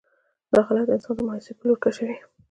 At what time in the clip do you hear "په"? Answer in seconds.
1.57-1.63